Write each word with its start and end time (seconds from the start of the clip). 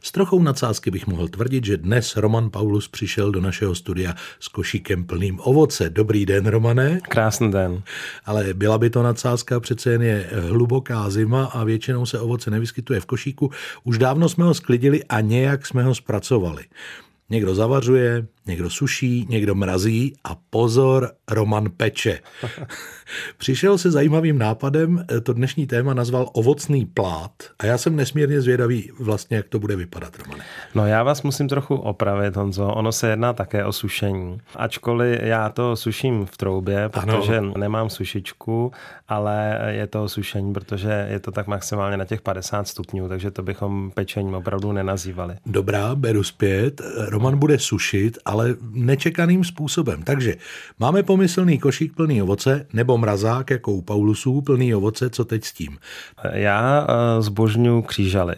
S 0.00 0.12
trochou 0.12 0.42
nadsázky 0.42 0.90
bych 0.90 1.06
mohl 1.06 1.28
tvrdit, 1.28 1.64
že 1.64 1.76
dnes 1.76 2.16
Roman 2.16 2.50
Paulus 2.50 2.88
přišel 2.88 3.30
do 3.30 3.40
našeho 3.40 3.74
studia 3.74 4.14
s 4.40 4.48
košíkem 4.48 5.04
plným 5.04 5.40
ovoce. 5.40 5.90
Dobrý 5.90 6.26
den, 6.26 6.46
Romane. 6.46 7.00
Krásný 7.08 7.50
den. 7.52 7.82
Ale 8.24 8.54
byla 8.54 8.78
by 8.78 8.90
to 8.90 9.02
nadsázka, 9.02 9.60
přece 9.60 9.90
jen 9.90 10.02
je 10.02 10.30
hluboká 10.48 11.10
zima 11.10 11.44
a 11.44 11.64
většinou 11.64 12.06
se 12.06 12.20
ovoce 12.20 12.50
nevyskytuje 12.50 13.00
v 13.00 13.06
košíku. 13.06 13.50
Už 13.84 13.98
dávno 13.98 14.28
jsme 14.28 14.44
ho 14.44 14.54
sklidili 14.54 15.04
a 15.04 15.20
nějak 15.20 15.66
jsme 15.66 15.82
ho 15.82 15.94
zpracovali. 15.94 16.64
Někdo 17.30 17.54
zavařuje, 17.54 18.26
někdo 18.46 18.70
suší, 18.70 19.26
někdo 19.28 19.54
mrazí 19.54 20.14
a 20.24 20.36
pozor, 20.50 21.10
Roman 21.30 21.70
peče. 21.76 22.20
Přišel 23.38 23.78
se 23.78 23.90
zajímavým 23.90 24.38
nápadem, 24.38 25.04
to 25.22 25.32
dnešní 25.32 25.66
téma 25.66 25.94
nazval 25.94 26.30
ovocný 26.32 26.86
plát 26.86 27.32
a 27.58 27.66
já 27.66 27.78
jsem 27.78 27.96
nesmírně 27.96 28.40
zvědavý 28.40 28.90
vlastně, 28.98 29.36
jak 29.36 29.48
to 29.48 29.58
bude 29.58 29.76
vypadat, 29.76 30.18
Romane. 30.18 30.44
No 30.74 30.86
já 30.86 31.02
vás 31.02 31.22
musím 31.22 31.48
trochu 31.48 31.74
opravit, 31.74 32.36
Honzo. 32.36 32.66
Ono 32.66 32.92
se 32.92 33.10
jedná 33.10 33.32
také 33.32 33.64
o 33.64 33.72
sušení. 33.72 34.38
Ačkoliv 34.56 35.20
já 35.22 35.48
to 35.48 35.76
suším 35.76 36.26
v 36.26 36.36
troubě, 36.36 36.88
protože 36.88 37.38
ano. 37.38 37.54
nemám 37.58 37.90
sušičku, 37.90 38.72
ale 39.08 39.60
je 39.68 39.86
to 39.86 40.08
sušení, 40.08 40.52
protože 40.52 41.06
je 41.10 41.20
to 41.20 41.32
tak 41.32 41.46
maximálně 41.46 41.96
na 41.96 42.04
těch 42.04 42.20
50 42.20 42.68
stupňů, 42.68 43.08
takže 43.08 43.30
to 43.30 43.42
bychom 43.42 43.90
pečením 43.90 44.34
opravdu 44.34 44.72
nenazývali. 44.72 45.36
Dobrá, 45.46 45.94
beru 45.94 46.24
zpět. 46.24 46.80
Roman 46.96 47.38
bude 47.38 47.58
sušit, 47.58 48.18
ale 48.32 48.54
nečekaným 48.70 49.44
způsobem. 49.44 50.02
Takže 50.02 50.36
máme 50.78 51.02
pomyslný 51.02 51.58
košík 51.58 51.94
plný 51.94 52.22
ovoce 52.22 52.66
nebo 52.72 52.98
mrazák 52.98 53.50
jako 53.50 53.72
u 53.72 53.82
Paulusů 53.82 54.40
plný 54.40 54.74
ovoce, 54.74 55.10
co 55.10 55.24
teď 55.24 55.44
s 55.44 55.52
tím? 55.52 55.78
Já 56.32 56.86
eh, 56.88 57.22
zbožňu 57.22 57.82
křížaly. 57.82 58.34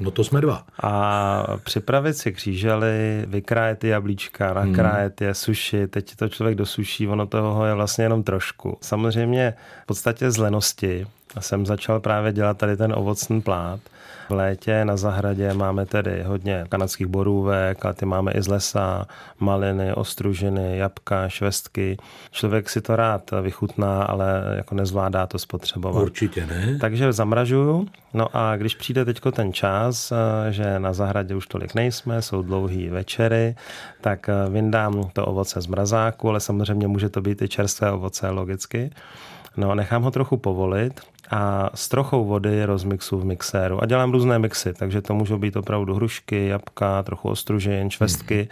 No 0.00 0.10
to 0.10 0.24
jsme 0.24 0.40
dva. 0.40 0.64
A 0.82 1.44
připravit 1.64 2.14
si 2.14 2.32
křížely, 2.32 3.24
vykrájet 3.26 3.84
jablíčka, 3.84 4.54
nakrájet 4.54 5.20
hmm. 5.20 5.28
je, 5.28 5.34
suši, 5.34 5.86
teď 5.86 6.16
to 6.16 6.28
člověk 6.28 6.56
dosuší, 6.56 7.08
ono 7.08 7.26
toho 7.26 7.64
je 7.66 7.74
vlastně 7.74 8.04
jenom 8.04 8.22
trošku. 8.22 8.78
Samozřejmě 8.80 9.54
v 9.82 9.86
podstatě 9.86 10.30
z 10.30 10.38
lenosti 10.38 11.06
jsem 11.40 11.66
začal 11.66 12.00
právě 12.00 12.32
dělat 12.32 12.58
tady 12.58 12.76
ten 12.76 12.92
ovocný 12.96 13.40
plát. 13.40 13.80
V 14.28 14.34
létě 14.34 14.84
na 14.84 14.96
zahradě 14.96 15.54
máme 15.54 15.86
tedy 15.86 16.22
hodně 16.22 16.64
kanadských 16.68 17.06
borůvek, 17.06 17.84
ale 17.84 17.94
ty 17.94 18.06
máme 18.06 18.32
i 18.32 18.42
z 18.42 18.48
lesa, 18.48 19.06
maliny, 19.40 19.94
ostružiny, 19.94 20.78
jabka, 20.78 21.28
švestky. 21.28 21.96
Člověk 22.30 22.70
si 22.70 22.80
to 22.80 22.96
rád 22.96 23.30
vychutná, 23.42 24.02
ale 24.02 24.42
jako 24.56 24.74
nezvládá 24.74 25.26
to 25.26 25.38
spotřebovat. 25.38 26.02
Určitě 26.02 26.46
ne. 26.46 26.78
Takže 26.80 27.12
zamražuju. 27.12 27.86
No 28.14 28.36
a 28.36 28.56
když 28.56 28.74
přijde 28.74 29.04
teďko 29.04 29.32
ten 29.32 29.52
čas, 29.52 30.12
že 30.50 30.78
na 30.78 30.92
zahradě 30.92 31.34
už 31.34 31.46
tolik 31.46 31.74
nejsme, 31.74 32.22
jsou 32.22 32.42
dlouhý 32.42 32.88
večery, 32.88 33.56
tak 34.00 34.30
vyndám 34.50 35.10
to 35.12 35.26
ovoce 35.26 35.60
z 35.60 35.66
mrazáku, 35.66 36.28
ale 36.28 36.40
samozřejmě 36.40 36.88
může 36.88 37.08
to 37.08 37.20
být 37.20 37.42
i 37.42 37.48
čerstvé 37.48 37.92
ovoce, 37.92 38.30
logicky. 38.30 38.90
No, 39.56 39.74
nechám 39.74 40.02
ho 40.02 40.10
trochu 40.10 40.36
povolit 40.36 41.00
a 41.32 41.70
s 41.74 41.88
trochou 41.88 42.24
vody 42.24 42.64
rozmixu 42.64 43.18
v 43.18 43.24
mixéru. 43.24 43.82
A 43.82 43.86
dělám 43.86 44.12
různé 44.12 44.38
mixy, 44.38 44.72
takže 44.72 45.02
to 45.02 45.14
můžou 45.14 45.38
být 45.38 45.56
opravdu 45.56 45.94
hrušky, 45.94 46.48
jabka, 46.48 47.02
trochu 47.02 47.28
ostružin, 47.28 47.90
švestky. 47.90 48.36
Hmm. 48.36 48.48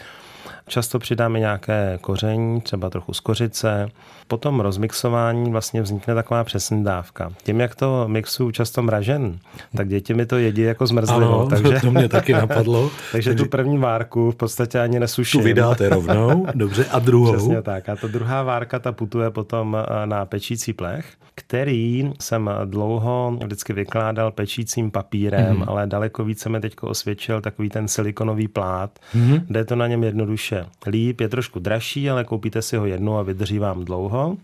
Často 0.69 0.99
přidáme 0.99 1.39
nějaké 1.39 1.99
koření, 2.01 2.61
třeba 2.61 2.91
trochu 2.91 3.15
z 3.15 3.21
kořice. 3.21 3.89
Po 4.29 4.37
tom 4.37 4.61
rozmixování 4.61 5.51
vlastně 5.51 5.83
vznikne 5.83 6.15
taková 6.15 6.45
přesná 6.45 6.83
dávka. 6.83 7.33
Tím, 7.43 7.61
jak 7.61 7.75
to 7.75 8.05
mixu 8.09 8.51
často 8.51 8.83
mražen, 8.83 9.39
tak 9.77 9.89
děti 9.89 10.15
mi 10.15 10.27
to 10.27 10.39
jedí 10.39 10.63
jako 10.63 10.87
zmrzlinou. 10.87 11.41
Ano, 11.41 11.47
takže, 11.47 11.81
to 11.81 11.91
mě 11.91 12.09
taky 12.09 12.33
napadlo. 12.33 12.83
takže, 12.83 13.01
takže 13.13 13.35
tu 13.35 13.51
první 13.51 13.79
várku 13.79 14.31
v 14.31 14.37
podstatě 14.37 14.81
ani 14.81 15.01
nesuším. 15.01 15.41
Tu 15.41 15.45
vydáte 15.45 15.89
rovnou, 15.89 16.47
dobře, 16.55 16.85
a 16.91 16.99
druhou? 16.99 17.33
Přesně 17.33 17.63
tak. 17.63 17.89
A 17.89 17.97
ta 17.97 18.07
druhá 18.07 18.43
várka, 18.43 18.79
ta 18.79 18.93
putuje 18.93 19.31
potom 19.31 19.77
eh, 19.81 20.07
na 20.07 20.27
pečící 20.27 20.73
plech, 20.73 21.07
který 21.35 22.13
jsem 22.21 22.51
dlouho 22.71 23.39
vždycky 23.45 23.73
vykládal 23.73 24.31
pečícím 24.31 24.91
papírem, 24.91 25.57
mm. 25.57 25.65
ale 25.67 25.87
daleko 25.87 26.25
více 26.25 26.49
mi 26.49 26.61
teď 26.61 26.75
osvědčil 26.81 27.41
takový 27.41 27.69
ten 27.69 27.89
silikonový 27.89 28.49
plát. 28.49 28.99
Mm. 29.15 29.39
Jde 29.51 29.65
to 29.65 29.77
na 29.77 29.87
něm 29.87 30.05
jednoduše 30.05 30.67
líp, 30.87 31.21
je 31.21 31.29
trošku 31.29 31.59
dražší, 31.59 32.11
ale 32.11 32.25
koupíte 32.25 32.63
si 32.63 32.77
ho 32.77 32.87
jednou 32.87 33.17
a 33.17 33.23
vydrží 33.23 33.59
vám 33.59 33.85
dlouho. 33.85 34.37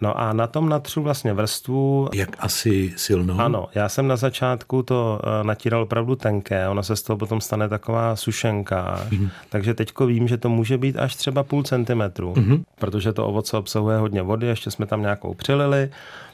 No 0.00 0.20
a 0.20 0.32
na 0.32 0.46
tom 0.46 0.68
natřu 0.68 1.02
vlastně 1.02 1.32
vrstvu. 1.32 2.08
Jak 2.14 2.36
asi 2.38 2.94
silnou? 2.96 3.40
Ano, 3.40 3.68
já 3.74 3.88
jsem 3.88 4.08
na 4.08 4.16
začátku 4.16 4.82
to 4.82 5.20
eh, 5.24 5.44
natíral 5.44 5.82
opravdu 5.82 6.16
tenké, 6.16 6.68
ona 6.68 6.82
se 6.82 6.96
z 6.96 7.02
toho 7.02 7.16
potom 7.16 7.40
stane 7.40 7.68
taková 7.68 8.16
sušenka. 8.16 9.06
Mm-hmm. 9.08 9.30
Takže 9.48 9.74
teďko 9.74 10.06
vím, 10.06 10.28
že 10.28 10.36
to 10.36 10.48
může 10.48 10.78
být 10.78 10.98
až 10.98 11.16
třeba 11.16 11.42
půl 11.42 11.62
centimetru, 11.62 12.32
mm-hmm. 12.32 12.62
protože 12.78 13.12
to 13.12 13.26
ovoce 13.26 13.56
obsahuje 13.56 13.98
hodně 13.98 14.22
vody, 14.22 14.46
ještě 14.46 14.70
jsme 14.70 14.86
tam 14.86 15.02
nějakou 15.02 15.34
přilili. 15.34 15.90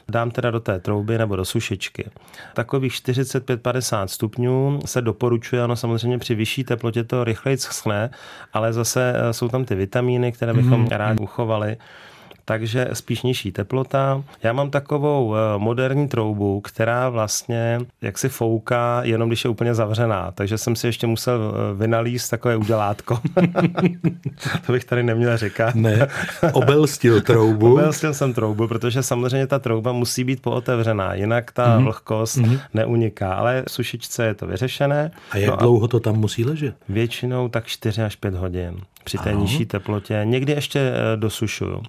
Dám 0.09 0.31
teda 0.31 0.51
do 0.51 0.59
té 0.59 0.79
trouby 0.79 1.17
nebo 1.17 1.35
do 1.35 1.45
sušičky. 1.45 2.09
Takových 2.53 2.93
45-50 2.93 4.05
stupňů 4.05 4.79
se 4.85 5.01
doporučuje, 5.01 5.63
ano 5.63 5.75
samozřejmě 5.75 6.17
při 6.17 6.35
vyšší 6.35 6.63
teplotě 6.63 7.03
to 7.03 7.23
rychleji 7.23 7.57
schne, 7.57 8.09
ale 8.53 8.73
zase 8.73 9.13
eh, 9.15 9.33
jsou 9.33 9.49
tam 9.49 9.65
ty 9.65 9.75
vitamíny, 9.75 10.31
které 10.31 10.53
bychom 10.53 10.81
mm. 10.81 10.87
rádi 10.87 11.23
uchovali 11.23 11.77
takže 12.45 12.87
spíš 12.93 13.21
nižší 13.21 13.51
teplota. 13.51 14.23
Já 14.43 14.53
mám 14.53 14.69
takovou 14.69 15.35
eh, 15.35 15.39
moderní 15.57 16.07
troubu, 16.07 16.61
která 16.61 17.09
vlastně 17.09 17.79
jaksi 18.01 18.29
fouká, 18.29 18.99
jenom 19.03 19.29
když 19.29 19.43
je 19.43 19.49
úplně 19.49 19.75
zavřená, 19.75 20.31
takže 20.31 20.57
jsem 20.57 20.75
si 20.75 20.87
ještě 20.87 21.07
musel 21.07 21.53
eh, 21.55 21.73
vynalíst 21.77 22.29
takové 22.29 22.57
udělátko. 22.57 23.19
to 24.65 24.71
bych 24.71 24.85
tady 24.85 25.03
neměl 25.03 25.37
říkat. 25.37 25.75
Ne, 25.75 26.07
obelstil 26.53 27.21
troubu. 27.21 27.73
Obelstil 27.73 28.13
jsem 28.13 28.33
troubu, 28.33 28.67
protože 28.67 29.03
samozřejmě 29.03 29.47
ta 29.47 29.59
trouba 29.59 29.91
musí 29.91 30.23
být 30.23 30.41
pootevřená, 30.41 31.13
jinak 31.13 31.51
ta 31.51 31.65
mm-hmm. 31.65 31.83
vlhkost 31.83 32.37
mm-hmm. 32.37 32.59
neuniká, 32.73 33.33
ale 33.33 33.63
v 33.67 33.71
sušičce 33.71 34.25
je 34.25 34.33
to 34.33 34.47
vyřešené. 34.47 35.11
A 35.31 35.37
jak 35.37 35.51
no 35.51 35.57
dlouho 35.57 35.85
a 35.85 35.87
to 35.87 35.99
tam 35.99 36.15
musí 36.15 36.45
ležet? 36.45 36.75
Většinou 36.89 37.47
tak 37.47 37.67
4 37.67 38.03
až 38.03 38.15
5 38.15 38.35
hodin 38.35 38.81
při 39.03 39.17
té 39.17 39.29
ano. 39.29 39.41
nižší 39.41 39.65
teplotě. 39.65 40.21
Někdy 40.23 40.53
ještě 40.53 40.79
eh, 40.79 41.17
dosušuju. 41.17 41.83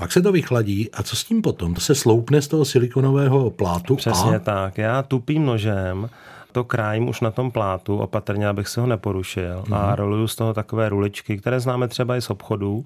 Pak 0.00 0.12
se 0.12 0.22
to 0.22 0.32
vychladí 0.32 0.90
a 0.92 1.02
co 1.02 1.16
s 1.16 1.24
tím 1.24 1.42
potom? 1.42 1.74
To 1.74 1.80
se 1.80 1.94
sloupne 1.94 2.42
z 2.42 2.48
toho 2.48 2.64
silikonového 2.64 3.50
plátu 3.50 3.96
Přesně 3.96 4.36
a... 4.36 4.38
tak. 4.38 4.78
Já 4.78 5.02
tupím 5.02 5.46
nožem, 5.46 6.10
to 6.52 6.64
krájím 6.64 7.08
už 7.08 7.20
na 7.20 7.30
tom 7.30 7.50
plátu, 7.50 7.98
opatrně, 7.98 8.48
abych 8.48 8.68
si 8.68 8.80
ho 8.80 8.86
neporušil 8.86 9.62
mm-hmm. 9.62 9.76
a 9.76 9.86
mhm. 9.86 9.94
roluju 9.94 10.28
z 10.28 10.36
toho 10.36 10.54
takové 10.54 10.88
ruličky, 10.88 11.38
které 11.38 11.60
známe 11.60 11.88
třeba 11.88 12.16
i 12.16 12.22
z 12.22 12.30
obchodů. 12.30 12.84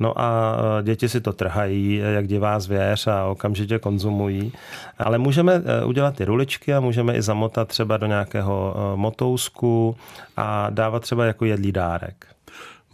No 0.00 0.20
a 0.20 0.56
e, 0.78 0.82
děti 0.82 1.08
si 1.08 1.20
to 1.20 1.32
trhají, 1.32 1.96
jak 1.96 2.26
divá 2.26 2.60
zvěř 2.60 3.06
a 3.06 3.24
okamžitě 3.24 3.78
konzumují. 3.78 4.52
Ale 4.98 5.18
můžeme 5.18 5.54
e, 5.54 5.84
udělat 5.84 6.16
ty 6.16 6.24
ruličky 6.24 6.74
a 6.74 6.80
můžeme 6.80 7.16
i 7.16 7.22
zamotat 7.22 7.68
třeba 7.68 7.96
do 7.96 8.06
nějakého 8.06 8.74
e, 8.76 8.96
motousku 8.96 9.96
a 10.36 10.70
dávat 10.70 11.02
třeba 11.02 11.24
jako 11.24 11.44
jedlý 11.44 11.72
dárek. 11.72 12.26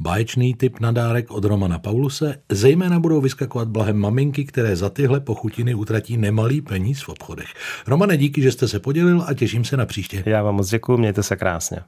Báječný 0.02 0.54
typ 0.54 0.80
na 0.80 0.92
dárek 0.92 1.30
od 1.30 1.44
Romana 1.44 1.78
Pauluse, 1.78 2.42
zejména 2.52 3.00
budou 3.00 3.20
vyskakovat 3.20 3.68
blahem 3.68 3.96
maminky, 3.96 4.44
které 4.44 4.76
za 4.76 4.90
tyhle 4.90 5.20
pochutiny 5.20 5.74
utratí 5.74 6.16
nemalý 6.16 6.60
peníz 6.60 7.02
v 7.02 7.08
obchodech. 7.08 7.46
Romane, 7.86 8.16
díky, 8.16 8.42
že 8.42 8.52
jste 8.52 8.68
se 8.68 8.80
podělil 8.80 9.24
a 9.26 9.34
těším 9.34 9.64
se 9.64 9.76
na 9.76 9.86
příště. 9.86 10.22
Já 10.26 10.42
vám 10.42 10.54
moc 10.54 10.70
děkuji, 10.70 10.98
mějte 10.98 11.22
se 11.22 11.36
krásně. 11.36 11.78